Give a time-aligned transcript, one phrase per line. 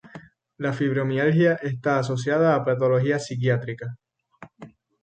[0.57, 3.99] La fibromialgia está asociada a patología psiquiátrica.